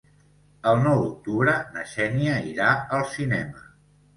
[0.69, 3.67] El nou d'octubre na Xènia irà al cinema.